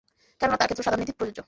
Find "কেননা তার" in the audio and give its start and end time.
0.39-0.67